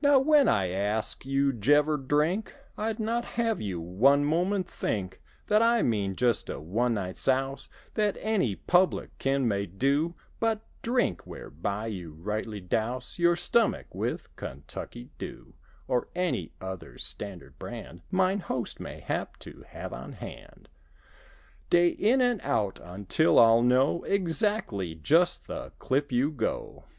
Now 0.00 0.18
when 0.18 0.48
I 0.48 0.70
ask 0.70 1.26
you, 1.26 1.52
'Jevver 1.52 1.98
Drink?'— 1.98 2.54
I'd 2.78 2.98
not 2.98 3.26
have 3.36 3.60
you 3.60 3.78
one 3.82 4.24
moment 4.24 4.66
think 4.66 5.20
That 5.48 5.60
I 5.60 5.82
mean 5.82 6.16
just 6.16 6.48
a 6.48 6.58
one 6.58 6.94
night 6.94 7.18
souse 7.18 7.68
That 7.92 8.16
any 8.22 8.56
publican 8.56 9.46
may 9.46 9.66
do: 9.66 10.14
But 10.40 10.62
drink 10.80 11.26
whereby 11.26 11.88
you 11.88 12.14
rightly 12.14 12.62
douse 12.62 13.18
Your 13.18 13.36
stomach 13.36 13.94
with 13.94 14.34
"Kentucky 14.36 15.10
Dew" 15.18 15.52
(Or 15.86 16.08
any 16.14 16.52
other 16.62 16.96
standard 16.96 17.58
brand 17.58 18.00
Mine 18.10 18.40
host 18.40 18.80
mayhap 18.80 19.36
to 19.40 19.64
have 19.68 19.92
on 19.92 20.12
hand) 20.14 20.70
Day 21.68 21.88
in 21.90 22.22
and 22.22 22.40
out 22.40 22.80
until 22.82 23.38
all 23.38 23.60
know 23.62 24.02
Exactly 24.04 24.94
just 24.94 25.46
the 25.46 25.72
clip 25.78 26.10
you 26.10 26.30
go. 26.30 26.86